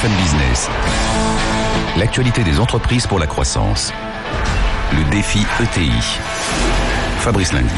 [0.00, 0.68] BFM Business.
[1.98, 3.92] L'actualité des entreprises pour la croissance.
[4.92, 5.90] Le défi ETI.
[7.18, 7.68] Fabrice Lundi.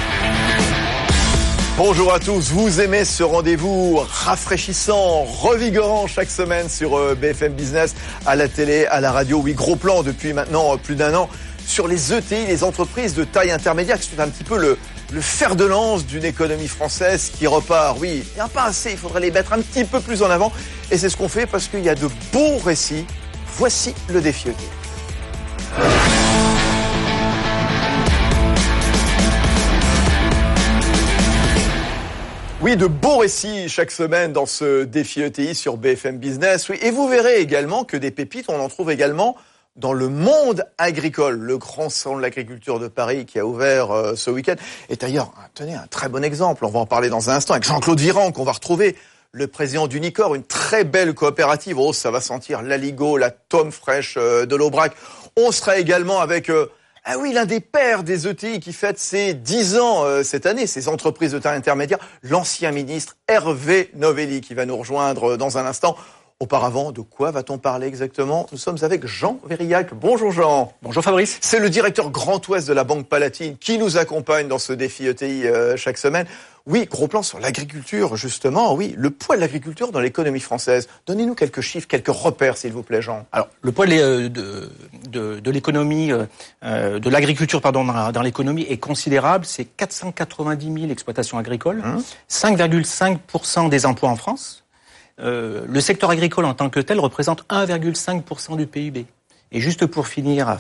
[1.77, 7.97] Bonjour à tous, vous aimez ce rendez-vous rafraîchissant, revigorant chaque semaine sur euh, BFM Business,
[8.25, 9.41] à la télé, à la radio.
[9.43, 11.29] Oui, gros plan depuis maintenant euh, plus d'un an
[11.67, 14.79] sur les ETI, les entreprises de taille intermédiaire, qui sont un petit peu le,
[15.13, 17.99] le fer de lance d'une économie française qui repart.
[18.01, 20.31] Oui, il n'y a pas assez, il faudrait les mettre un petit peu plus en
[20.31, 20.51] avant.
[20.91, 23.05] Et c'est ce qu'on fait parce qu'il y a de beaux récits.
[23.59, 24.65] Voici le défi ETI.
[32.63, 36.71] Oui, de beaux récits chaque semaine dans ce défi ETI sur BFM Business.
[36.71, 39.37] Oui, et vous verrez également que des pépites, on en trouve également
[39.77, 44.15] dans le monde agricole, le grand salon de l'agriculture de Paris qui a ouvert euh,
[44.17, 44.57] ce week-end.
[44.91, 47.65] Et d'ailleurs, tenez, un très bon exemple, on va en parler dans un instant avec
[47.65, 48.97] Jean-Claude Viran qu'on va retrouver,
[49.33, 51.79] le président d'Unicor, une très belle coopérative.
[51.79, 54.93] Oh, ça va sentir l'aligo, la tome fraîche euh, de l'Aubrac.
[55.37, 56.51] On sera également avec...
[56.51, 56.71] Euh,
[57.05, 60.87] ah oui, l'un des pères des ETI qui fête ses 10 ans cette année, ces
[60.87, 65.97] entreprises de taille intermédiaire, l'ancien ministre Hervé Novelli qui va nous rejoindre dans un instant.
[66.43, 68.49] Auparavant, de quoi va-t-on parler exactement?
[68.51, 69.95] Nous sommes avec Jean Verillac.
[69.95, 70.73] Bonjour Jean.
[70.83, 71.39] Bonjour Fabrice.
[71.41, 75.07] C'est le directeur Grand Ouest de la Banque Palatine qui nous accompagne dans ce défi
[75.07, 76.27] ETI euh, chaque semaine.
[76.67, 78.75] Oui, gros plan sur l'agriculture, justement.
[78.75, 80.89] Oui, le poids de l'agriculture dans l'économie française.
[81.07, 83.25] Donnez-nous quelques chiffres, quelques repères, s'il vous plaît, Jean.
[83.31, 84.29] Alors, le poids de, euh,
[85.09, 89.45] de, l'économie, euh, de l'agriculture, pardon, dans, l'économie est considérable.
[89.45, 91.85] C'est 490 000 exploitations agricoles,
[92.29, 94.62] 5,5% des emplois en France.
[95.23, 99.07] Euh, le secteur agricole en tant que tel représente 1,5% du PIB.
[99.53, 100.59] Et juste pour finir,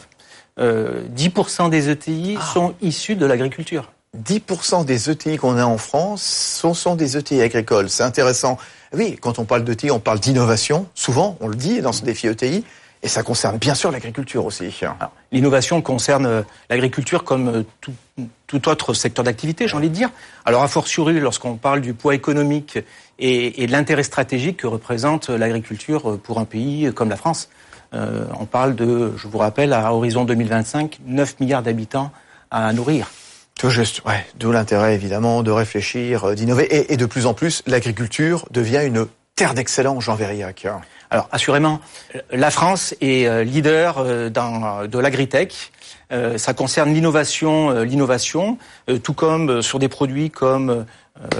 [0.58, 2.44] euh, 10% des ETI ah.
[2.44, 3.90] sont issus de l'agriculture.
[4.16, 7.88] 10% des ETI qu'on a en France sont, sont des ETI agricoles.
[7.88, 8.58] C'est intéressant.
[8.92, 10.86] Oui, quand on parle d'ETI, on parle d'innovation.
[10.94, 12.64] Souvent, on le dit dans ce défi ETI.
[13.02, 14.72] Et ça concerne bien sûr l'agriculture aussi.
[15.32, 17.92] L'innovation concerne euh, l'agriculture comme euh, tout,
[18.46, 20.10] tout, autre secteur d'activité, j'ai envie de dire.
[20.44, 22.78] Alors, a fortiori, lorsqu'on parle du poids économique
[23.18, 27.48] et, et de l'intérêt stratégique que représente l'agriculture pour un pays comme la France.
[27.94, 32.10] Euh, on parle de, je vous rappelle, à horizon 2025, 9 milliards d'habitants
[32.50, 33.10] à nourrir.
[33.58, 34.24] Tout juste, ouais.
[34.38, 36.64] D'où l'intérêt évidemment de réfléchir, euh, d'innover.
[36.74, 39.06] Et, et, de plus en plus, l'agriculture devient une
[39.42, 40.68] terre d'excellence, Jean Verriac.
[41.10, 41.80] Alors assurément,
[42.30, 45.72] la France est euh, leader euh, dans, de l'agritech.
[46.36, 48.58] Ça concerne l'innovation, l'innovation,
[49.02, 50.84] tout comme sur des produits comme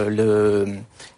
[0.08, 0.64] le,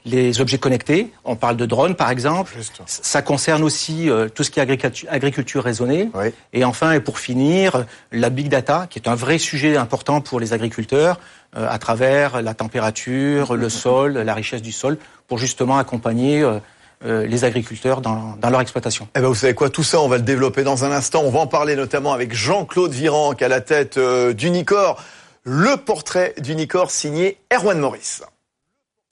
[0.05, 1.13] les objets connectés.
[1.25, 2.55] On parle de drones, par exemple.
[2.87, 6.11] Ça concerne aussi euh, tout ce qui est agriculture, agriculture raisonnée.
[6.53, 10.41] Et enfin, et pour finir, la big data, qui est un vrai sujet important pour
[10.41, 11.19] les agriculteurs,
[11.57, 16.59] euh, à travers la température, le sol, la richesse du sol, pour justement accompagner euh,
[17.05, 19.09] les agriculteurs dans, dans, leur exploitation.
[19.15, 21.23] Eh ben vous savez quoi, tout ça, on va le développer dans un instant.
[21.23, 25.03] On va en parler notamment avec Jean-Claude Viran, qui a la tête d'Unicor.
[25.43, 28.23] Le portrait d'Unicor signé Erwan Maurice.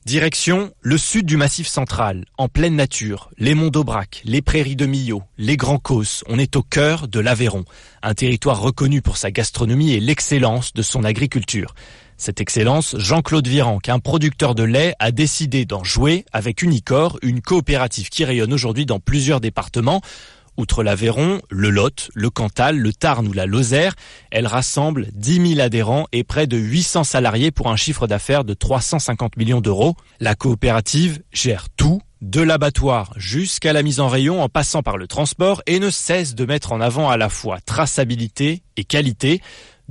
[0.05, 4.85] Direction le sud du Massif central, en pleine nature, les monts d'Aubrac, les prairies de
[4.85, 6.25] Millau, les Grands Causses.
[6.27, 7.65] On est au cœur de l'Aveyron,
[8.03, 11.73] un territoire reconnu pour sa gastronomie et l'excellence de son agriculture.
[12.23, 17.41] Cette excellence, Jean-Claude Viran, un producteur de lait, a décidé d'en jouer avec Unicor, une
[17.41, 20.01] coopérative qui rayonne aujourd'hui dans plusieurs départements.
[20.57, 23.97] Outre l'Aveyron, le Lot, le Cantal, le Tarn ou la Lozère,
[24.31, 28.55] elle rassemble 10 000 adhérents et près de 800 salariés pour un chiffre d'affaires de
[28.55, 29.97] 350 millions d'euros.
[30.21, 35.09] La coopérative gère tout, de l'abattoir jusqu'à la mise en rayon en passant par le
[35.09, 39.43] transport et ne cesse de mettre en avant à la fois traçabilité et qualité.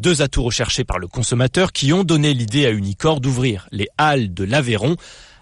[0.01, 4.33] Deux atouts recherchés par le consommateur qui ont donné l'idée à Unicor d'ouvrir les halles
[4.33, 4.95] de l'Aveyron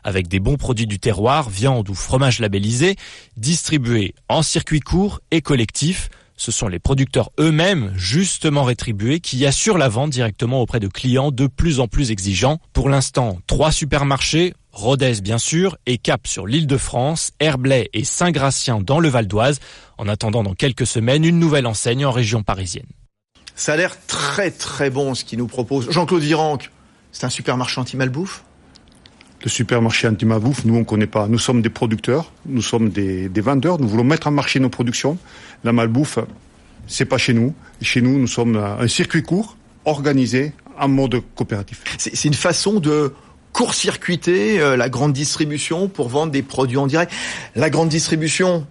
[0.04, 2.98] avec des bons produits du terroir, viande ou fromage labellisé,
[3.38, 6.10] distribués en circuit court et collectif.
[6.36, 11.32] Ce sont les producteurs eux-mêmes, justement rétribués, qui assurent la vente directement auprès de clients
[11.32, 12.60] de plus en plus exigeants.
[12.74, 18.04] Pour l'instant, trois supermarchés, Rodez bien sûr, et Cap sur l'île de France, Herblay et
[18.04, 19.62] Saint-Gratien dans le Val d'Oise,
[19.98, 22.88] en attendant dans quelques semaines une nouvelle enseigne en région parisienne.
[23.60, 25.92] Ça a l'air très très bon ce qu'il nous propose.
[25.92, 26.72] Jean-Claude Viranque,
[27.12, 28.46] c'est un supermarché anti-malbouffe?
[29.44, 31.28] Le supermarché anti-malbouffe, nous on connaît pas.
[31.28, 34.70] Nous sommes des producteurs, nous sommes des, des, vendeurs, nous voulons mettre en marché nos
[34.70, 35.18] productions.
[35.66, 36.20] La malbouffe,
[36.88, 37.54] c'est pas chez nous.
[37.82, 41.84] Chez nous, nous sommes un circuit court, organisé en mode coopératif.
[41.98, 43.14] C'est une façon de
[43.52, 47.12] court-circuiter euh, la grande distribution pour vendre des produits en direct.
[47.56, 48.66] La grande distribution,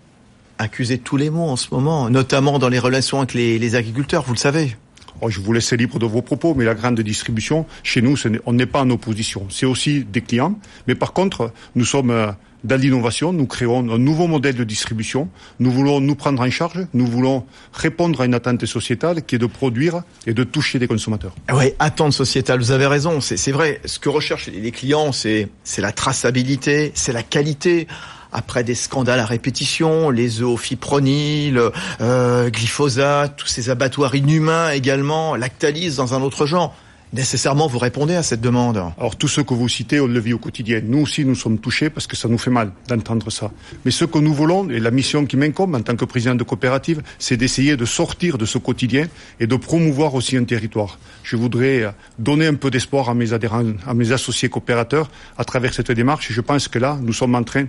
[0.59, 3.75] accusée de tous les mots en ce moment, notamment dans les relations avec les, les
[3.75, 4.77] agriculteurs, vous le savez.
[5.21, 8.17] oh, je vous laisse libre de vos propos, mais la grande distribution, chez nous,
[8.47, 9.47] on n'est pas en opposition.
[9.51, 12.31] C'est aussi des clients, mais par contre, nous sommes euh,
[12.65, 15.29] dans l'innovation, nous créons un nouveau modèle de distribution.
[15.61, 19.39] Nous voulons nous prendre en charge, nous voulons répondre à une attente sociétale qui est
[19.39, 21.35] de produire et de toucher des consommateurs.
[21.53, 23.81] Oui, attente sociétale, vous avez raison, c'est vrai.
[23.85, 27.87] Ce que recherchent les clients, c'est la traçabilité, c'est la qualité
[28.33, 31.61] après des scandales à répétition, les fipronil,
[32.01, 36.75] euh, glyphosate, tous ces abattoirs inhumains également, Lactalis dans un autre genre
[37.13, 38.83] nécessairement vous répondez à cette demande.
[38.99, 40.81] Alors tous ceux que vous citez, on le vit au quotidien.
[40.85, 43.51] Nous aussi, nous sommes touchés parce que ça nous fait mal d'entendre ça.
[43.85, 46.45] Mais ce que nous voulons, et la mission qui m'incombe en tant que président de
[46.45, 49.07] coopérative, c'est d'essayer de sortir de ce quotidien
[49.41, 50.99] et de promouvoir aussi un territoire.
[51.23, 55.75] Je voudrais donner un peu d'espoir à mes adhérents, à mes associés coopérateurs à travers
[55.75, 56.33] cette démarche.
[56.33, 57.67] Je pense que là, nous sommes en train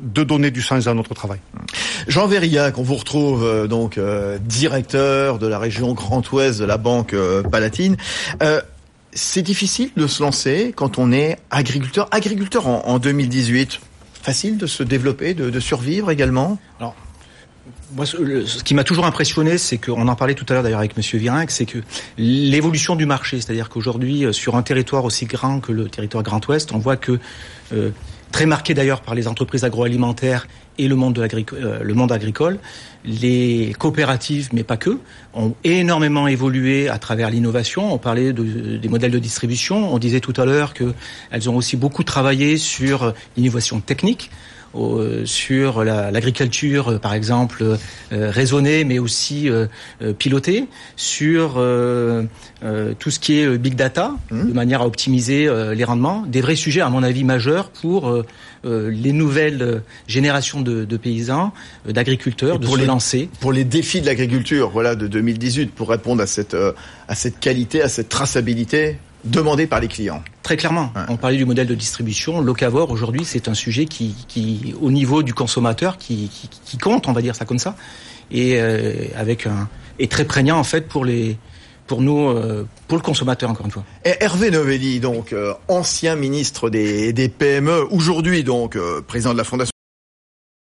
[0.00, 1.38] de donner du sens à notre travail.
[2.08, 6.64] Jean Verriac, on vous retrouve euh, donc euh, directeur de la région Grand Ouest de
[6.64, 7.96] la Banque euh, Palatine
[9.12, 12.08] c'est difficile de se lancer quand on est agriculteur.
[12.10, 13.80] Agriculteur en, 2018,
[14.22, 16.94] facile de se développer, de, survivre également Alors,
[17.92, 20.96] moi, ce, qui m'a toujours impressionné, c'est qu'on en parlait tout à l'heure d'ailleurs avec
[20.96, 21.78] Monsieur Virenque, c'est que
[22.18, 26.46] l'évolution du marché, c'est-à-dire qu'aujourd'hui, euh, sur un territoire aussi grand que le territoire Grand
[26.48, 27.18] Ouest, on voit que
[27.72, 27.90] euh,
[28.32, 30.46] très marqué d'ailleurs par les entreprises agroalimentaires
[30.78, 32.58] et le monde, de euh, le monde agricole.
[33.04, 34.98] Les coopératives, mais pas que,
[35.34, 37.92] ont énormément évolué à travers l'innovation.
[37.92, 39.92] On parlait de, des modèles de distribution.
[39.92, 44.30] On disait tout à l'heure qu'elles ont aussi beaucoup travaillé sur l'innovation technique.
[44.76, 49.48] Euh, sur l'agriculture, euh, par exemple, euh, raisonnée, mais aussi
[50.18, 54.48] pilotée, sur tout ce qui est big data, mmh.
[54.48, 56.24] de manière à optimiser les rendements.
[56.26, 58.22] Des vrais sujets, à mon avis, majeurs pour
[58.64, 61.52] les nouvelles générations de, de paysans,
[61.86, 63.28] d'agriculteurs, de se les, lancer.
[63.40, 66.56] Pour les défis de l'agriculture, voilà, de 2018, pour répondre à cette,
[67.08, 70.22] à cette qualité, à cette traçabilité demandé par les clients.
[70.42, 70.92] Très clairement.
[71.08, 72.40] On parlait du modèle de distribution.
[72.40, 76.30] Locavore, aujourd'hui, c'est un sujet qui, qui, au niveau du consommateur, qui,
[76.64, 77.76] qui, compte, on va dire ça comme ça,
[78.30, 79.68] et euh, avec un,
[79.98, 81.36] est très prégnant en fait pour les,
[81.86, 83.84] pour nous, euh, pour le consommateur, encore une fois.
[84.04, 89.44] Et Hervé Novelli, donc euh, ancien ministre des, des PME, aujourd'hui donc président de la
[89.44, 89.70] Fondation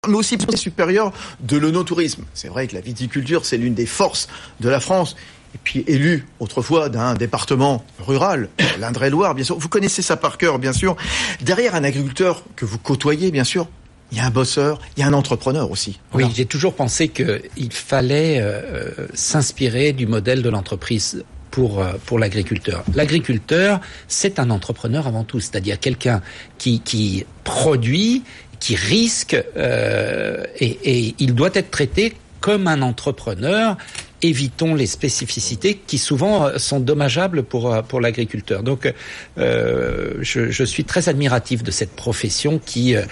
[0.07, 2.23] mais aussi supérieur de l'onotourisme.
[2.33, 4.29] C'est vrai que la viticulture, c'est l'une des forces
[4.59, 5.15] de la France
[5.55, 8.49] et puis élu autrefois d'un département rural,
[8.79, 9.57] l'Indre-et-Loire, bien sûr.
[9.57, 10.95] Vous connaissez ça par cœur, bien sûr.
[11.41, 13.67] Derrière un agriculteur que vous côtoyez, bien sûr,
[14.11, 15.99] il y a un bosseur, il y a un entrepreneur aussi.
[16.13, 22.19] Oui, j'ai toujours pensé qu'il fallait euh, s'inspirer du modèle de l'entreprise pour, euh, pour
[22.19, 22.83] l'agriculteur.
[22.93, 26.21] L'agriculteur, c'est un entrepreneur avant tout, c'est-à-dire quelqu'un
[26.57, 28.23] qui, qui produit,
[28.59, 33.77] qui risque, euh, et, et il doit être traité comme un entrepreneur
[34.21, 38.63] évitons les spécificités qui souvent euh, sont dommageables pour euh, pour l'agriculteur.
[38.63, 38.91] Donc,
[39.37, 43.03] euh, je, je, suis très admiratif de cette profession qui euh,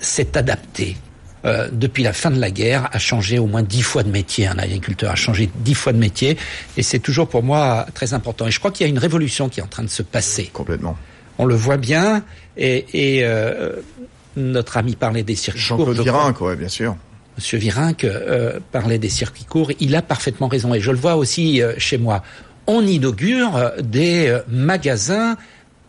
[0.00, 0.96] s'est adaptée.
[1.72, 4.46] depuis la fin de la guerre, a changé au moins dix fois de métier.
[4.46, 6.36] Un agriculteur a changé dix fois de métier,
[6.76, 8.46] et c'est toujours pour moi très important.
[8.46, 10.50] Et je crois qu'il y a une révolution qui est en train de se passer.
[10.52, 10.98] Complètement.
[11.38, 12.22] On le voit bien,
[12.58, 13.24] et, et
[14.36, 15.62] notre ami parlait des circuits.
[15.62, 16.94] Jean-Claude Virin, quoi, bien sûr.
[17.40, 21.16] Monsieur Virenque euh, parlait des circuits courts, il a parfaitement raison et je le vois
[21.16, 22.22] aussi euh, chez moi.
[22.66, 25.38] On inaugure euh, des magasins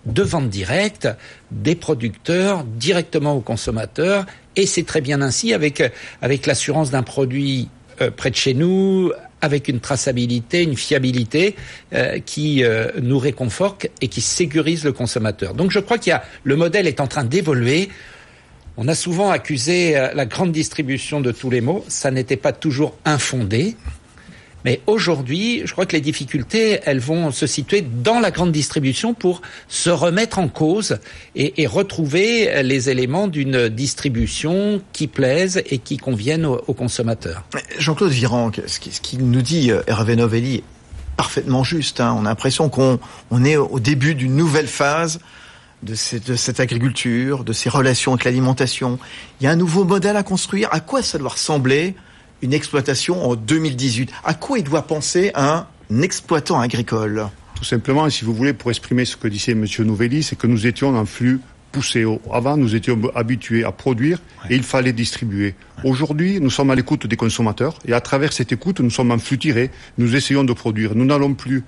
[0.06, 1.09] de vente directe
[1.51, 4.25] des producteurs directement aux consommateurs
[4.56, 5.83] et c'est très bien ainsi avec
[6.21, 7.67] avec l'assurance d'un produit
[8.15, 11.55] près de chez nous avec une traçabilité, une fiabilité
[12.25, 12.63] qui
[13.00, 15.53] nous réconforte et qui sécurise le consommateur.
[15.53, 17.89] Donc je crois qu'il y a le modèle est en train d'évoluer.
[18.78, 21.84] On a souvent accusé euh, la grande distribution de tous les maux.
[21.88, 23.75] Ça n'était pas toujours infondé.
[24.63, 29.13] Mais aujourd'hui, je crois que les difficultés, elles vont se situer dans la grande distribution
[29.13, 31.00] pour se remettre en cause
[31.36, 37.44] et, retrouver les éléments d'une distribution qui plaise et qui conviennent aux, consommateurs.
[37.80, 40.63] Jean-Claude Viran, ce qu'il nous dit euh, Hervé Novelli
[41.18, 42.00] parfaitement juste.
[42.00, 42.16] Hein.
[42.18, 43.00] On a l'impression qu'on
[43.44, 45.20] est au début d'une nouvelle phase
[45.83, 49.00] de, cette agriculture, de ces relations avec l'alimentation.
[49.39, 50.69] Il y a un nouveau modèle à construire.
[50.71, 51.95] À quoi ça doit ressembler
[52.41, 55.65] une exploitation en 2018 À quoi il doit penser un
[56.01, 57.27] exploitant agricole?
[57.55, 59.65] Tout simplement, si vous voulez, pour exprimer ce que disait M.
[59.79, 61.39] Nouvelli, c'est que nous étions en flux
[61.71, 62.05] poussé.
[62.31, 64.19] Avant, nous étions habitués à produire
[64.50, 65.55] et il fallait distribuer.
[65.83, 69.17] Aujourd'hui, nous sommes à l'écoute des consommateurs et à travers cette écoute, nous sommes en
[69.17, 69.71] flux tiré.
[69.97, 70.95] Nous essayons de produire.
[70.95, 71.63] Nous n'allons plus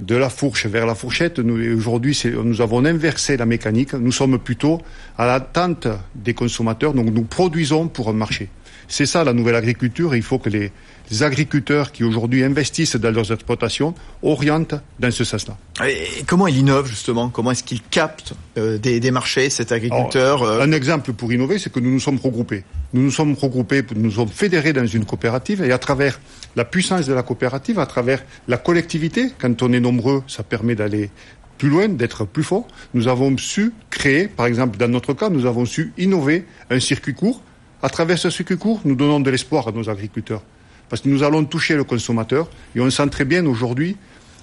[0.00, 1.38] de la fourche vers la fourchette.
[1.38, 3.94] Aujourd'hui, nous avons inversé la mécanique.
[3.94, 4.80] Nous sommes plutôt
[5.16, 6.92] à l'attente des consommateurs.
[6.92, 8.48] Donc, nous produisons pour un marché.
[8.88, 10.14] C'est ça la nouvelle agriculture.
[10.14, 10.72] il faut que les,
[11.20, 15.56] agriculteurs qui aujourd'hui investissent dans leurs exploitations orientent dans ce sens-là.
[15.86, 17.28] Et comment il innove justement?
[17.28, 20.60] Comment est-ce qu'il capte euh, des, marchés, cet agriculteur euh?
[20.60, 22.64] Un exemple pour innover, c'est que nous nous sommes regroupés.
[22.92, 26.18] Nous nous sommes regroupés, nous nous sommes fédérés dans une coopérative et à travers
[26.56, 30.74] la puissance de la coopérative, à travers la collectivité, quand on est nombreux, ça permet
[30.74, 31.10] d'aller
[31.56, 32.66] plus loin, d'être plus fort.
[32.94, 37.14] Nous avons su créer, par exemple, dans notre cas, nous avons su innover un circuit
[37.14, 37.42] court.
[37.82, 40.42] À travers ce circuit court, nous donnons de l'espoir à nos agriculteurs.
[40.88, 43.96] Parce que nous allons toucher le consommateur et on sent très bien aujourd'hui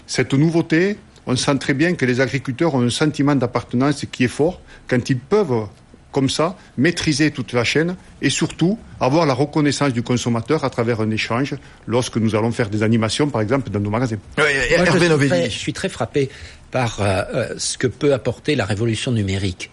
[0.05, 4.27] cette nouveauté, on sent très bien que les agriculteurs ont un sentiment d'appartenance qui est
[4.29, 5.67] fort quand ils peuvent
[6.13, 11.01] comme ça, maîtriser toute la chaîne et surtout avoir la reconnaissance du consommateur à travers
[11.01, 11.55] un échange
[11.87, 14.19] lorsque nous allons faire des animations, par exemple, dans nos magasins.
[14.37, 16.29] je, suis très, frappé
[16.71, 19.71] par euh, euh, ce que peut apporter la révolution numérique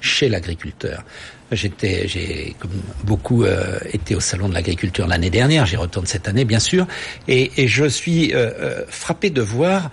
[0.00, 1.04] chez l'agriculteur.
[1.52, 2.70] J'étais, j'ai comme
[3.04, 5.66] beaucoup euh, été au salon de l'agriculture l'année dernière.
[5.66, 6.86] J'y retourne cette année, bien sûr,
[7.26, 8.32] et, je suis
[8.88, 9.90] frappé de voir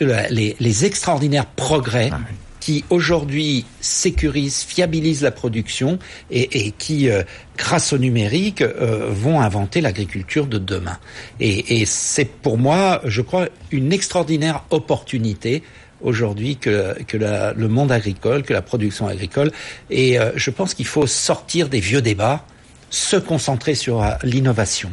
[0.00, 2.20] les, les, extraordinaires progrès ah
[2.62, 5.98] qui aujourd'hui sécurisent, fiabilisent la production
[6.30, 7.24] et, qui, euh,
[7.58, 10.96] grâce au numérique, euh, vont inventer l'agriculture de demain.
[11.40, 15.64] Et, c'est pour moi, je crois, une extraordinaire opportunité
[16.02, 19.50] aujourd'hui que, le monde agricole, que la production agricole.
[19.90, 22.44] Et euh, je pense qu'il faut sortir des vieux débats,
[22.90, 24.90] se concentrer sur l'innovation,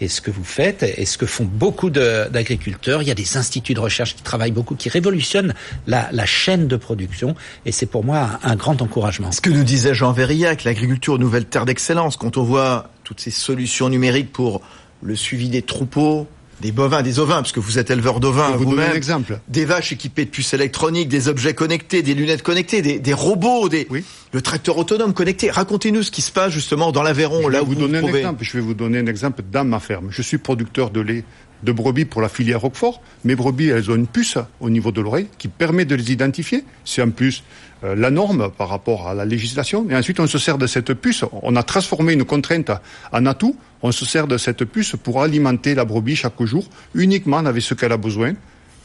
[0.00, 3.02] et ce que vous faites et ce que font beaucoup d'agriculteurs.
[3.02, 5.54] Il y a des instituts de recherche qui travaillent beaucoup, qui révolutionnent
[5.86, 7.34] la, chaîne de production
[7.64, 9.32] et c'est pour moi un, grand encouragement.
[9.32, 13.30] Ce que nous disait Jean Verillac, l'agriculture nouvelle terre d'excellence, quand on voit toutes ces
[13.30, 14.60] solutions numériques pour
[15.02, 16.26] le suivi des troupeaux,
[16.60, 18.94] des bovins, des ovins, parce que vous êtes éleveur d'ovins vous-même.
[18.94, 19.38] exemple.
[19.48, 23.68] Des vaches équipées de puces électroniques, des objets connectés, des lunettes connectées, des, des robots,
[23.68, 23.86] des,
[24.32, 25.50] le tracteur autonome connecté.
[25.50, 28.44] Racontez-nous ce qui se passe justement dans l'Aveyron, là où vous, vous Un exemple.
[28.44, 30.08] Je vais vous donner un exemple dans ma ferme.
[30.10, 31.24] Je suis producteur de lait
[31.62, 33.00] de brebis pour la filière Roquefort.
[33.24, 36.64] Mes brebis, elles ont une puce au niveau de l'oreille qui permet de les identifier.
[36.84, 37.42] C'est en plus
[37.84, 39.86] euh, la norme par rapport à la législation.
[39.90, 41.24] Et ensuite, on se sert de cette puce.
[41.42, 42.70] On a transformé une contrainte
[43.12, 43.56] en atout.
[43.82, 47.74] On se sert de cette puce pour alimenter la brebis chaque jour uniquement avec ce
[47.74, 48.34] qu'elle a besoin.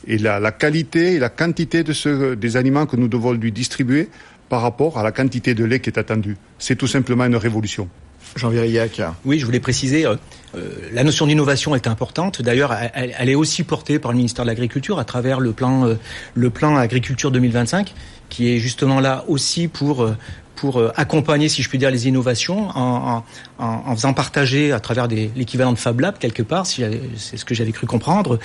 [0.06, 4.10] Et la, qualité et la quantité des aliments que nous devons lui distribuer
[4.50, 6.38] par rapport à la quantité de lait qui est attendue.
[6.60, 7.90] C'est tout simplement une révolution.
[8.36, 9.02] Jean Virillac.
[9.26, 10.16] Oui, je voulais préciser, euh,
[10.56, 12.42] euh, la notion d'innovation est importante.
[12.42, 15.96] D'ailleurs, elle, est aussi portée par le ministère de l'Agriculture à travers le plan, euh,
[16.34, 17.94] le plan Agriculture 2025,
[18.30, 20.10] qui est justement là aussi pour
[20.56, 23.24] pour accompagner, si je puis dire, les innovations en,
[23.58, 26.84] en, en faisant partager à travers l'équivalent de Fab Lab quelque part, si
[27.18, 28.40] c'est ce que j'avais cru comprendre,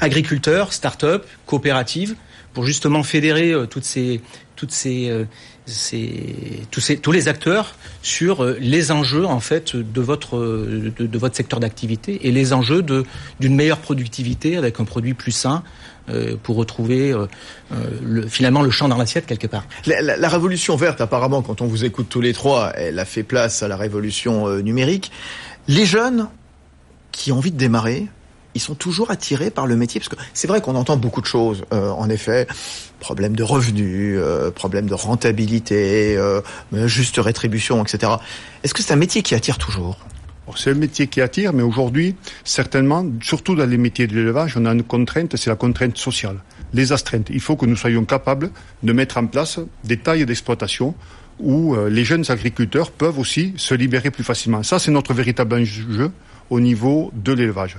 [0.00, 2.16] agriculteurs, start-up, coopératives,
[2.52, 4.22] pour justement fédérer toutes ces
[4.56, 5.26] toutes ces
[6.70, 11.60] tous, tous les acteurs sur euh, les enjeux en fait de votre de, votre secteur
[11.60, 15.62] d'activité et les enjeux d'une meilleure productivité avec un produit plus sain
[16.08, 17.26] euh, pour retrouver euh,
[18.02, 19.64] le, finalement le champ dans l'assiette quelque part.
[19.86, 23.62] La, révolution verte apparemment quand on vous écoute tous les trois, elle a fait place
[23.62, 25.12] à la révolution numérique.
[25.68, 26.28] Les jeunes
[27.12, 28.08] qui ont envie de démarrer,
[28.54, 31.26] ils sont toujours attirés par le métier parce que c'est vrai qu'on entend beaucoup de
[31.26, 31.64] choses.
[31.72, 32.46] Euh, en effet,
[33.00, 36.40] problème de revenus, euh, problème de rentabilité, euh,
[36.86, 38.12] juste rétribution, etc.
[38.62, 39.98] Est-ce que c'est un métier qui attire toujours?
[40.56, 44.66] C'est un métier qui attire, mais aujourd'hui, certainement, surtout dans les métiers de l'élevage, on
[44.66, 46.36] a une contrainte, c'est la contrainte sociale,
[46.74, 47.28] les astreintes.
[47.30, 48.50] Il faut que nous soyons capables
[48.82, 50.94] de mettre en place des tailles d'exploitation
[51.38, 54.62] où les jeunes agriculteurs peuvent aussi se libérer plus facilement.
[54.62, 56.10] Ça, c'est notre véritable enjeu
[56.50, 57.78] au niveau de l'élevage.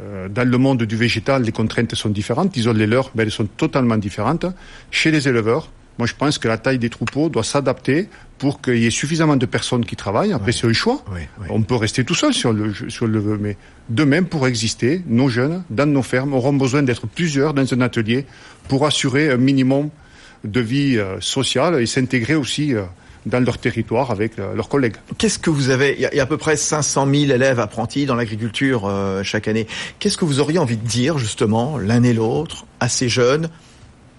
[0.00, 2.52] Euh, dans le monde du végétal, les contraintes sont différentes.
[2.52, 4.46] Disons, les leurs, ben, elles sont totalement différentes.
[4.90, 8.76] Chez les éleveurs, moi, je pense que la taille des troupeaux doit s'adapter pour qu'il
[8.76, 10.34] y ait suffisamment de personnes qui travaillent.
[10.34, 11.02] Après, c'est un choix.
[11.48, 13.38] On peut rester tout seul si on, le, si on le veut.
[13.38, 13.56] Mais
[13.88, 18.26] demain, pour exister, nos jeunes, dans nos fermes, auront besoin d'être plusieurs dans un atelier
[18.68, 19.88] pour assurer un minimum
[20.44, 22.82] de vie euh, sociale et s'intégrer aussi euh,
[23.26, 24.94] dans leur territoire avec euh, leurs collègues.
[25.18, 28.14] Qu'est-ce que vous avez Il y, a à peu près 500 000 élèves apprentis dans
[28.14, 29.66] l'agriculture euh, chaque année.
[29.98, 33.50] Qu'est-ce que vous auriez envie de dire justement l'un et l'autre à ces jeunes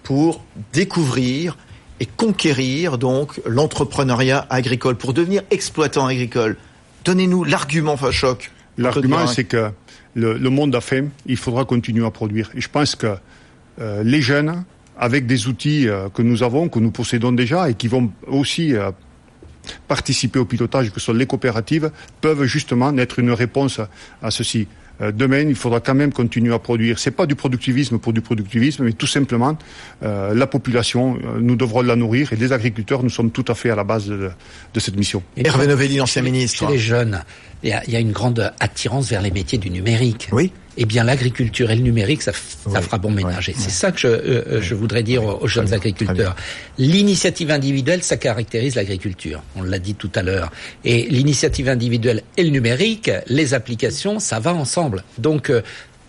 [0.02, 1.56] pour découvrir
[2.00, 6.56] et conquérir donc l'entrepreneuriat agricole, pour devenir exploitant agricole
[7.04, 8.50] Donnez-nous l'argument choc.
[8.76, 9.70] L'argument, c'est que
[10.14, 12.50] le, monde a faim, il faudra continuer à produire.
[12.54, 13.16] Et je pense que
[13.80, 14.64] euh, les jeunes
[14.98, 18.74] avec des outils euh, que nous avons, que nous possédons déjà et qui vont aussi
[18.74, 18.90] euh,
[19.86, 21.90] participer au pilotage, que sont les coopératives,
[22.20, 23.80] peuvent justement être une réponse
[24.22, 24.66] à ceci.
[25.00, 26.98] euh, demain, il faudra quand même continuer à produire.
[26.98, 29.56] C'est pas du productivisme pour du productivisme, mais tout simplement
[30.02, 33.70] euh, la population, nous devrons la nourrir et les agriculteurs, nous sommes tout à fait
[33.70, 34.30] à la base de,
[34.74, 35.22] de cette mission.
[35.36, 36.66] Hervé Novelli, l'ancien ministre.
[36.66, 37.22] Chez les jeunes,
[37.62, 40.28] il y, a, il y, a, une grande attirance vers les métiers du numérique.
[40.32, 40.52] Oui.
[40.80, 42.82] Eh bien, l'agriculture et le numérique, ça, ça oui.
[42.82, 43.48] fera bon ménage.
[43.48, 46.36] Et c'est ça que je, euh, je voudrais dire aux, aux jeunes agriculteurs.
[46.78, 49.42] L'initiative individuelle, ça caractérise l'agriculture.
[49.56, 50.52] On l'a dit tout à l'heure.
[50.84, 55.02] Et l'initiative individuelle et le numérique, les applications, ça va ensemble.
[55.18, 55.62] Donc, euh,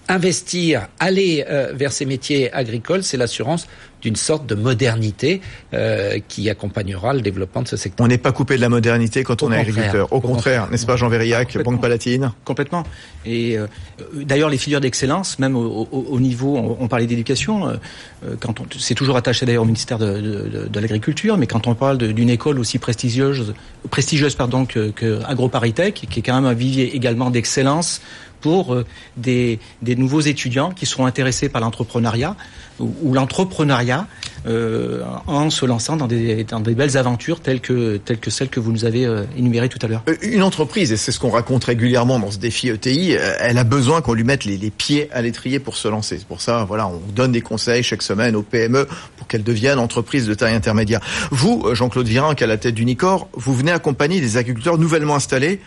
[0.10, 3.68] investir, aller euh, vers ces métiers agricoles, c'est l'assurance
[4.02, 5.42] d'une sorte de modernité
[5.74, 8.06] euh, qui accompagnera le développement de ce secteur.
[8.06, 10.12] On n'est pas coupé de la modernité quand Au on est agriculteur.
[10.14, 11.64] Au, Au contraire, n'est-ce pas Jean Complètement.
[11.64, 12.32] Banque Palatine?
[12.46, 12.84] Complètement.
[13.26, 13.68] Et euh,
[14.14, 18.62] d'ailleurs, les filières d'excellence, même au, au, au niveau, on, on parlait d'éducation, euh, quand
[18.62, 21.98] on, c'est toujours attaché d'ailleurs au ministère de, de, de l'agriculture, mais quand on parle
[21.98, 23.54] de- d'une école aussi prestigieuse,
[23.92, 28.02] prestigieuse pardon que, que AgroParisTech, qui est quand même un vivier également d'excellence
[28.42, 28.86] pour euh,
[29.18, 32.36] des, des nouveaux étudiants qui seront intéressés par l'entrepreneuriat
[32.80, 34.08] ou, l'entrepreneuriat
[34.48, 38.48] euh, en se lançant dans des, dans des belles aventures telles que, telles que celles
[38.48, 40.04] que vous nous avez euh, énumérées tout à l'heure.
[40.22, 44.02] Une entreprise, et c'est ce qu'on raconte régulièrement dans ce défi ETI, elle a besoin
[44.02, 46.18] qu'on lui mette les, les pieds à l'étrier pour se lancer.
[46.20, 49.80] C'est pour ça, voilà, on donne des conseils chaque semaine aux PME pour qu'elles deviennent
[49.80, 51.02] entreprises de taille intermédiaire.
[51.32, 55.16] Vous, Jean-Claude Virin, qui est à la tête d'Unicor, vous venez accompagner des agriculteurs nouvellement
[55.16, 55.60] installés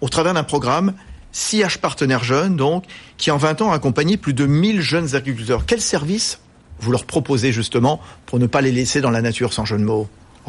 [0.00, 0.94] au travers d'un programme
[1.32, 2.84] CH Partenaires Jeunes, donc,
[3.16, 5.64] qui en 20 ans a accompagné plus de 1000 jeunes agriculteurs.
[5.66, 6.40] Quel service
[6.80, 9.84] vous leur proposez justement pour ne pas les laisser dans la nature sans jeu de
[9.84, 10.08] mots?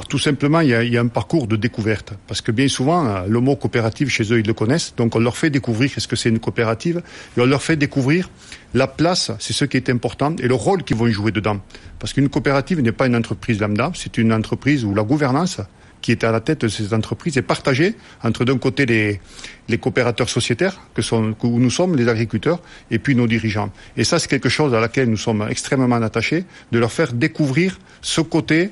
[0.09, 2.13] Tout simplement, il y, a, un parcours de découverte.
[2.27, 4.93] Parce que bien souvent, le mot coopérative, chez eux, ils le connaissent.
[4.95, 7.03] Donc, on leur fait découvrir ce que c'est une coopérative.
[7.37, 8.29] Et on leur fait découvrir
[8.73, 11.59] la place, c'est ce qui est important, et le rôle qu'ils vont jouer dedans.
[11.99, 15.59] Parce qu'une coopérative n'est pas une entreprise lambda, c'est une entreprise où la gouvernance
[16.01, 19.21] qui est à la tête de ces entreprises est partagée entre d'un côté les,
[19.69, 23.71] les coopérateurs sociétaires, que sont, où nous sommes les agriculteurs, et puis nos dirigeants.
[23.97, 27.79] Et ça, c'est quelque chose à laquelle nous sommes extrêmement attachés, de leur faire découvrir
[28.01, 28.71] ce côté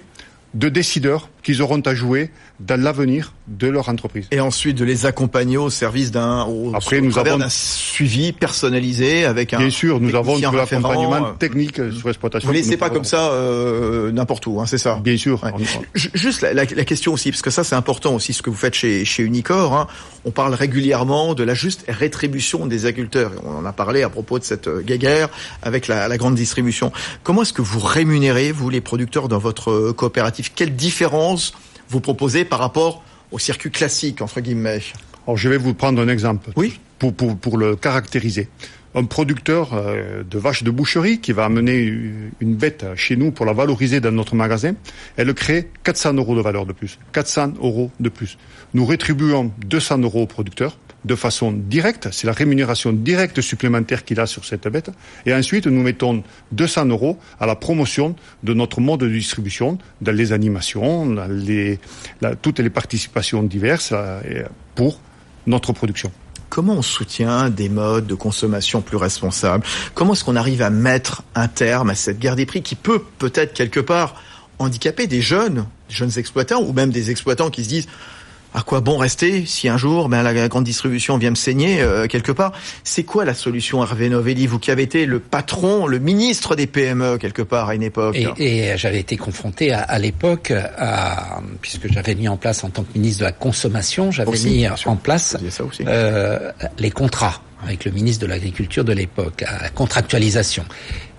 [0.53, 4.27] de décideurs qu'ils auront à jouer dans l'avenir de leur entreprise.
[4.31, 9.53] Et ensuite de les accompagner au service d'un Après, nous avons- d'un suivi personnalisé avec
[9.53, 11.33] un Bien sûr, nous avons de l'accompagnement référent.
[11.39, 12.47] technique sur l'exploitation.
[12.47, 15.43] Vous laissez pas comme ça euh, n'importe où, hein, c'est ça Bien sûr.
[15.43, 15.51] Ouais.
[15.95, 18.55] Juste la, la- la question aussi, parce que ça c'est important aussi ce que vous
[18.55, 19.73] faites chez, chez Unicor.
[19.75, 19.87] hein.
[20.25, 23.31] On parle régulièrement de la juste rétribution des agriculteurs.
[23.45, 25.29] On en a parlé à propos de cette euh, guéguerre
[25.63, 26.91] avec la, la grande distribution.
[27.23, 30.51] Comment est-ce que vous rémunérez, vous les producteurs, dans votre euh, coopérative?
[30.55, 31.53] Quelle différence
[31.89, 34.81] vous proposez par rapport au circuit classique, entre guillemets
[35.25, 36.51] Alors, je vais vous prendre un exemple.
[36.55, 36.79] Oui.
[36.97, 38.49] Pour, pour, pour le caractériser.
[38.95, 41.93] Un producteur euh, de vaches de boucherie qui va amener
[42.39, 44.73] une bête chez nous pour la valoriser dans notre magasin,
[45.15, 46.97] elle crée 400 euros de valeur de plus.
[47.13, 48.37] 400 euros de plus.
[48.73, 54.19] Nous rétribuons 200 euros au producteur de façon directe, c'est la rémunération directe supplémentaire qu'il
[54.19, 54.91] a sur cette bête,
[55.25, 60.11] et ensuite nous mettons 200 euros à la promotion de notre mode de distribution, dans
[60.11, 64.43] les animations, dans toutes les participations diverses, euh,
[64.75, 64.99] pour
[65.47, 66.11] notre production.
[66.49, 69.63] Comment on soutient des modes de consommation plus responsables?
[69.93, 73.03] Comment est-ce qu'on arrive à mettre un terme à cette guerre des prix qui peut
[73.19, 74.15] peut-être quelque part
[74.57, 77.87] handicaper des jeunes, des jeunes exploitants ou même des exploitants qui se disent
[78.53, 82.07] à quoi bon rester si un jour ben, la grande distribution vient me saigner euh,
[82.07, 82.51] quelque part?
[82.83, 86.67] C'est quoi la solution Hervé Novelli, vous qui avez été le patron, le ministre des
[86.67, 88.15] PME quelque part à une époque?
[88.15, 92.69] Et, et j'avais été confronté à, à l'époque, à, puisque j'avais mis en place en
[92.69, 95.37] tant que ministre de la consommation, j'avais mis en place
[95.81, 100.63] euh, les contrats avec le ministre de l'Agriculture de l'époque, à la contractualisation.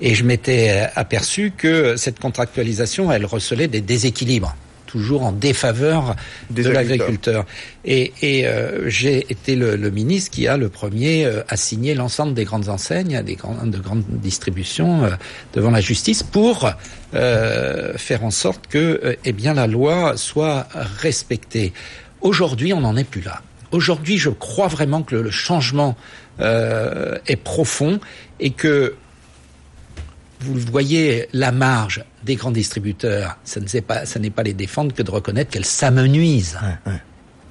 [0.00, 4.56] Et je m'étais euh, aperçu que cette contractualisation, elle recelait des déséquilibres
[4.90, 6.16] toujours en défaveur
[6.50, 7.46] Des de l'agriculteur.
[7.84, 12.34] Et, et euh, j'ai été le, le ministre qui a le premier euh, signer l'ensemble
[12.34, 15.10] des grandes enseignes, des grandes, de grandes distributions euh,
[15.54, 16.70] devant la justice pour
[17.12, 21.72] faire en sorte que eh bien la loi soit respectée.
[22.20, 23.42] Aujourd'hui, on n'en est plus là.
[23.72, 25.96] Aujourd'hui, je crois vraiment que le, le changement
[26.38, 27.98] est profond
[28.38, 28.94] et que
[30.40, 34.54] vous le voyez, la marge des grands distributeurs, ça n'est pas, ça n'est pas les
[34.54, 36.58] défendre que de reconnaître qu'elles s'amenuisent.
[36.62, 36.98] Ouais, ouais.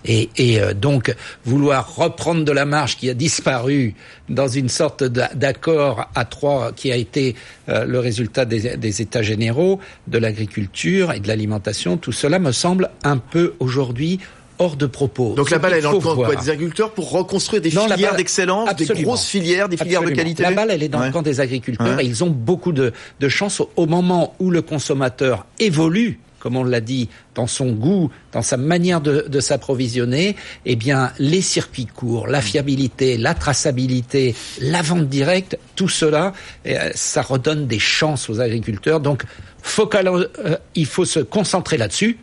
[0.06, 3.96] Et, et euh, donc vouloir reprendre de la marge qui a disparu
[4.30, 7.36] dans une sorte d'a- d'accord à trois qui a été
[7.68, 12.54] euh, le résultat des, des États généraux de l'agriculture et de l'alimentation, tout cela me
[12.54, 14.20] semble un peu aujourd'hui
[14.60, 15.34] hors de propos.
[15.36, 17.88] Donc la balle est dans faut le camp quoi Des agriculteurs pour reconstruire des Non,
[17.88, 21.08] filières d'excellence, des grosses filières, des filières de qualité La balle, elle est dans Ouais.
[21.08, 22.04] le camp des agriculteurs Ouais.
[22.06, 26.56] et ils ont beaucoup de, de chance au, au moment où le consommateur évolue comme
[26.56, 31.42] on l'a dit, dans son goût, dans sa manière de, de s'approvisionner, eh bien, les
[31.42, 36.32] circuits courts, la fiabilité, la traçabilité, la vente directe, tout cela,
[36.64, 39.02] eh, ça redonne des chances aux agriculteurs.
[39.02, 39.24] Donc,
[39.62, 42.20] focal, euh, il faut se concentrer là-dessus.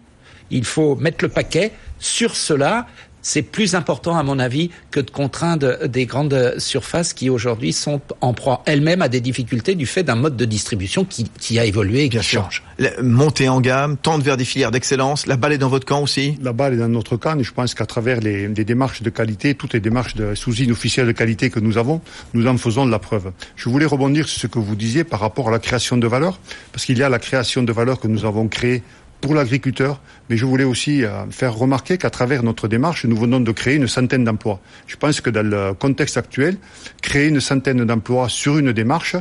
[0.50, 2.86] Il faut mettre le paquet sur cela
[3.26, 8.00] c'est plus important, à mon avis, que de contraindre des grandes surfaces qui aujourd'hui sont
[8.20, 11.64] en proie elles-mêmes à des difficultés du fait d'un mode de distribution qui, qui a
[11.64, 12.62] évolué et qui change.
[13.02, 16.38] Montée en gamme, tendre vers des filières d'excellence, la balle est dans votre camp aussi?
[16.40, 19.10] La balle est dans notre camp et je pense qu'à travers les, les, démarches de
[19.10, 22.86] qualité, toutes les démarches de sous-usine officielle de qualité que nous avons, nous en faisons
[22.86, 23.32] de la preuve.
[23.56, 26.38] Je voulais rebondir sur ce que vous disiez par rapport à la création de valeur,
[26.70, 28.84] parce qu'il y a la création de valeur que nous avons créée
[29.20, 33.40] pour l'agriculteur, mais je voulais aussi euh, faire remarquer qu'à travers notre démarche, nous venons
[33.40, 34.60] de créer une centaine d'emplois.
[34.86, 36.58] Je pense que dans le contexte actuel,
[37.02, 39.16] créer une centaine d'emplois sur une démarche,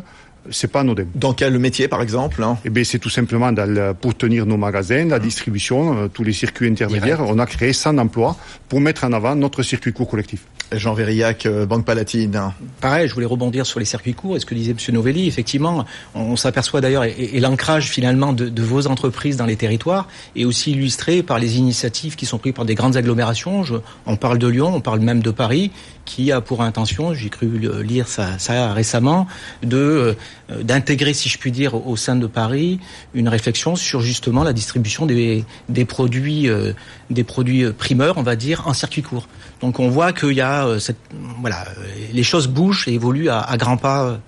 [0.51, 1.05] c'est pas anodin.
[1.15, 4.58] Dans quel métier, par exemple hein Eh bien, c'est tout simplement dans pour tenir nos
[4.58, 7.21] magasins, la distribution, euh, tous les circuits intermédiaires.
[7.21, 8.36] On a créé 100 emplois
[8.69, 10.45] pour mettre en avant notre circuit court collectif.
[10.71, 12.51] Jean Vérillac, euh, Banque Palatine.
[12.81, 14.93] Pareil, je voulais rebondir sur les circuits courts et ce que disait M.
[14.93, 15.27] Novelli.
[15.27, 20.45] Effectivement, on, s'aperçoit d'ailleurs, et, l'ancrage finalement de, de, vos entreprises dans les territoires est
[20.45, 23.63] aussi illustré par les initiatives qui sont prises par des grandes agglomérations.
[23.63, 25.71] Je, on parle de Lyon, on parle même de Paris,
[26.06, 29.28] qui a pour intention, j'ai cru lire ça, récemment,
[29.63, 30.15] de
[30.52, 32.80] euh, d'intégrer, si je puis dire, au sein de Paris,
[33.13, 36.74] une réflexion sur justement la distribution des, des produits, euh,
[37.10, 39.28] des produits primeurs, on va dire, en circuit court.
[39.62, 41.00] Donc on voit qu'il y a euh, cette,
[41.41, 41.65] voilà,
[42.13, 44.20] les choses bougent et évoluent à, grands pas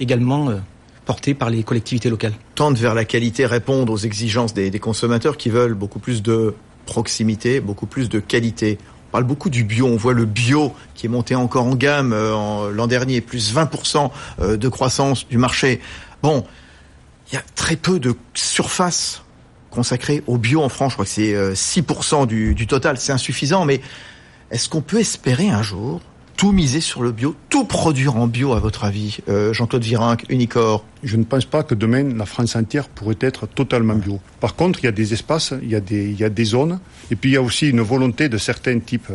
[0.00, 0.50] également
[1.04, 2.32] portés par les collectivités locales.
[2.54, 6.54] Tendre vers la qualité, répondre aux exigences des consommateurs qui veulent beaucoup plus de
[6.86, 8.78] proximité, beaucoup plus de qualité.
[9.16, 9.86] Parle beaucoup du bio.
[9.86, 14.10] On voit le bio qui est monté encore en gamme euh, l'an dernier, plus 20%
[14.42, 15.80] euh, de croissance du marché.
[16.22, 16.44] Bon,
[17.26, 19.22] il y a très peu de surface
[19.70, 20.90] consacrée au bio en France.
[20.90, 22.98] Je crois que c'est 6% euh, du total.
[22.98, 23.80] C'est insuffisant, mais
[24.50, 26.02] est-ce qu'on peut espérer un jour
[26.36, 30.24] tout miser sur le bio, tout produire en bio, à votre avis, euh, Jean-Claude Virenque,
[30.28, 30.84] Unicor?
[31.02, 34.20] Je ne pense pas que demain, la France entière pourrait être totalement bio.
[34.40, 35.74] Par contre, il y a des espaces, il y
[36.24, 36.78] a des zones,
[37.10, 39.10] et puis il y a aussi une volonté de certains types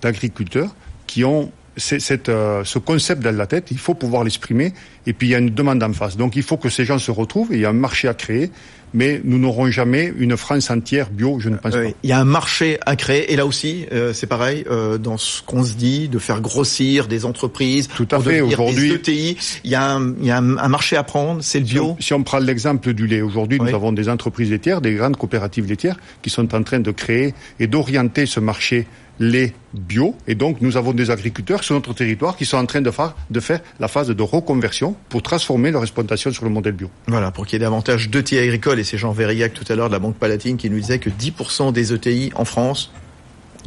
[0.00, 0.74] d'agriculteurs
[1.06, 4.72] qui ont cette, euh, ce concept dans la tête, il faut pouvoir l'exprimer,
[5.06, 6.16] et puis il y a une demande en face.
[6.16, 8.14] Donc il faut que ces gens se retrouvent, et il y a un marché à
[8.14, 8.50] créer,
[8.94, 11.84] mais nous n'aurons jamais une France entière bio, je ne pense pas.
[12.02, 15.16] Il y a un marché à créer, et là aussi, euh, c'est pareil, euh, dans
[15.16, 18.40] ce qu'on se dit, de faire grossir des entreprises, tout à fait.
[18.40, 21.64] Aujourd'hui, ETI, il y a, un, il y a un, marché à prendre, c'est le
[21.64, 21.96] bio.
[22.00, 25.66] Si on, prend l'exemple du lait, aujourd'hui, nous avons des entreprises laitières, des grandes coopératives
[25.66, 28.86] laitières, qui sont en train de créer et d'orienter ce marché
[29.18, 30.14] lait bio.
[30.26, 32.90] Et donc, nous avons des agriculteurs sur notre territoire qui sont en train de
[33.40, 36.90] faire, la phase de reconversion pour transformer leur exploitation sur le modèle bio.
[37.06, 38.80] Voilà, pour qu'il y ait davantage d'ETI agricoles.
[38.80, 41.10] Et c'est Jean Verrillac tout à l'heure de la Banque Palatine qui nous disait que
[41.10, 42.90] 10% des ETI en France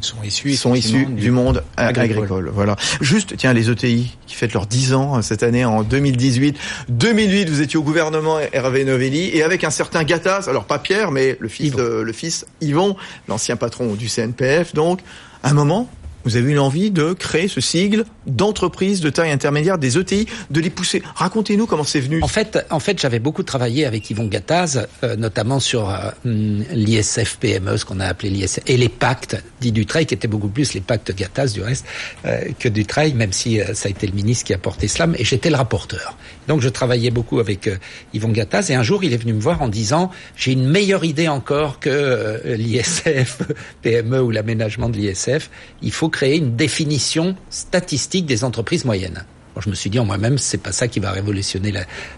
[0.01, 2.49] sont issus, sont issus du, monde agricole.
[2.53, 2.75] Voilà.
[3.01, 6.58] Juste, tiens, les ETI qui fêtent leurs 10 ans cette année en 2018.
[6.89, 11.12] 2008, vous étiez au gouvernement Hervé Novelli et avec un certain Gattaz, alors pas Pierre,
[11.12, 12.95] mais le fils, de, le fils Yvon,
[13.27, 14.99] l'ancien patron du CNPF, donc
[15.43, 15.89] un moment,
[16.25, 20.59] vous avez eu l'envie de créer ce sigle d'entreprise de taille intermédiaire, des ETI, de
[20.59, 21.03] les pousser.
[21.13, 22.21] Racontez-nous comment c'est venu.
[22.23, 27.38] En fait, en fait, j'avais beaucoup travaillé avec Yvon Gattaz, euh, notamment sur euh, l'ISF
[27.39, 30.73] PME, ce qu'on a appelé l'ISF, et les pactes dits Dutreil, qui étaient beaucoup plus
[30.73, 31.85] les pactes Gattaz du reste
[32.25, 35.23] euh, que Dutreil, même si ça a été le ministre qui a porté cela, et
[35.23, 36.17] j'étais le rapporteur.
[36.47, 37.69] Donc je travaillais beaucoup avec
[38.13, 41.03] Yvon Gattaz, et un jour il est venu me voir en disant j'ai une meilleure
[41.03, 43.41] idée encore que l'ISF
[43.83, 45.49] PME ou l'aménagement de l'ISF.
[45.81, 49.25] Il faut créer une définition statistique des entreprises moyennes.
[49.60, 51.73] je me suis dit en moi-même, c'est pas ça qui va révolutionner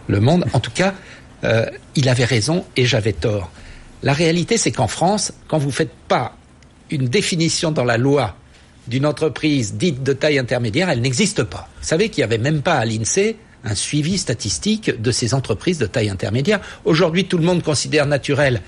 [0.07, 0.45] le monde.
[0.53, 0.93] En tout cas,
[1.43, 3.49] euh, il avait raison et j'avais tort.
[4.03, 6.37] La réalité, c'est qu'en France, quand vous faites pas
[6.91, 8.35] une définition dans la loi
[8.87, 11.67] d'une entreprise dite de taille intermédiaire, elle n'existe pas.
[11.81, 15.79] Vous savez qu'il n'y avait même pas à l'INSEE un suivi statistique de ces entreprises
[15.79, 16.61] de taille intermédiaire.
[16.85, 18.61] Aujourd'hui, tout le monde considère naturel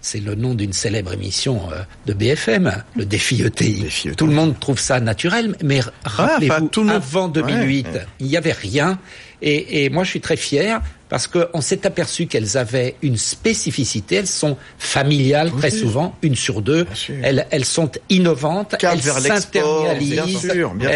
[0.00, 4.12] c'est le nom d'une célèbre émission euh, de BFM, le défi ETI.
[4.16, 7.88] Tout le monde trouve ça naturel, mais ah, rappelez-vous, avant 2008,
[8.20, 8.98] il n'y avait rien.
[9.42, 14.16] Et, et, moi, je suis très fier parce qu'on s'est aperçu qu'elles avaient une spécificité.
[14.16, 16.86] Elles sont familiales très souvent, une sur deux.
[17.22, 20.50] Elles, elles, sont innovantes, elles s'internalisent.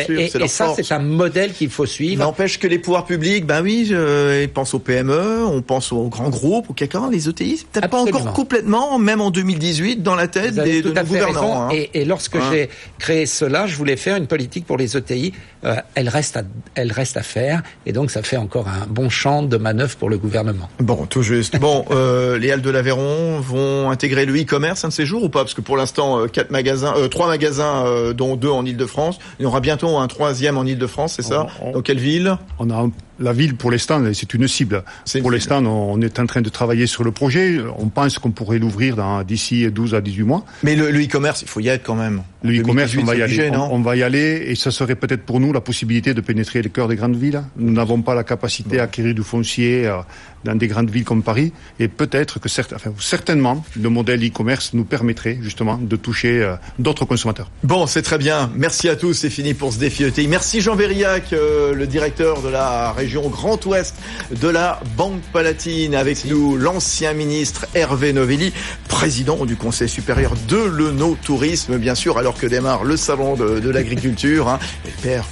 [0.09, 2.23] Et, ça, c'est un modèle qu'il faut suivre.
[2.23, 6.09] N'empêche que les pouvoirs publics, ben oui, je, ils pensent aux PME, on pense aux
[6.09, 10.29] grands groupes, aux quelqu'un, les ETI, peut-être pas encore complètement, même en 2018, dans la
[10.29, 11.69] tête des de gouvernants.
[11.69, 11.87] Hein.
[11.95, 12.51] Et, lorsque hein.
[12.51, 15.33] j'ai créé cela, je voulais faire une politique pour les ETI.
[15.65, 16.43] Euh, elle reste à,
[16.75, 19.95] elle reste à faire, et donc ça fait fait encore un bon champ de manœuvre
[19.97, 20.67] pour le gouvernement.
[20.81, 21.59] Bon, tout juste.
[21.61, 25.29] Bon, euh, les Halles de l'Aveyron vont intégrer le e-commerce un de ces jours ou
[25.29, 25.41] pas?
[25.41, 29.19] Parce que pour l'instant, euh, quatre magasins, euh, trois magasins, euh, dont deux en Ile-de-France.
[29.39, 31.47] Il y aura bientôt un troisième en Ile-de-France, c'est ça?
[31.61, 32.39] On- on- Dans quelle ville?
[32.59, 32.91] On a un-
[33.21, 34.83] la ville pour l'instant, c'est une cible.
[35.21, 37.59] Pour l'instant, on est en train de travailler sur le projet.
[37.79, 40.45] On pense qu'on pourrait l'ouvrir d'ici 12 à 18 mois.
[40.63, 42.23] Mais le, e-commerce, il faut y être quand même.
[42.43, 43.51] Le e-commerce, 2018, on va y aller.
[43.57, 46.63] on, on va y aller et ça serait peut-être pour nous la possibilité de pénétrer
[46.63, 47.43] le cœur des grandes villes.
[47.57, 49.99] Nous n'avons pas la capacité à acquérir du foncier euh,
[50.45, 54.73] dans des grandes villes comme Paris et peut-être que certes, enfin, certainement le modèle e-commerce
[54.75, 57.51] nous permettrait justement de toucher euh, d'autres consommateurs.
[57.63, 58.51] Bon, c'est très bien.
[58.57, 59.15] Merci à tous.
[59.15, 60.29] C'est fini pour ce défi ETI.
[60.29, 63.97] Merci Jean Verriac, euh, le directeur de la région Grand Ouest
[64.31, 65.95] de la Banque Palatine.
[65.95, 68.53] Avec nous, l'ancien ministre Hervé Novelli,
[68.89, 73.71] président du Conseil supérieur de l'Euno-Tourisme, bien sûr, alors que démarre le salon de, de
[73.71, 74.49] l'agriculture.
[74.49, 74.59] Hein.
[74.87, 75.25] Et père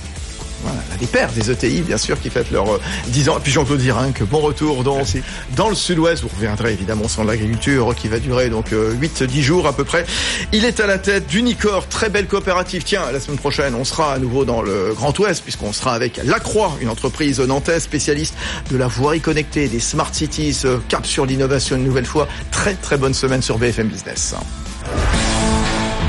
[0.62, 3.38] voilà, des pères des ETI, bien sûr, qui fêtent leurs euh, 10 ans.
[3.38, 5.06] Et puis Jean-Claude Virenque, bon retour donc
[5.56, 6.22] dans le sud-ouest.
[6.22, 10.04] Vous reviendrez évidemment sur l'agriculture qui va durer donc 8-10 jours à peu près.
[10.52, 12.82] Il est à la tête d'Unicor, très belle coopérative.
[12.84, 16.20] Tiens, la semaine prochaine, on sera à nouveau dans le Grand Ouest puisqu'on sera avec
[16.24, 18.34] Lacroix, une entreprise nantaise spécialiste
[18.70, 22.28] de la voirie connectée, des smart cities, euh, cap sur l'innovation une nouvelle fois.
[22.50, 24.34] Très très bonne semaine sur BFM Business.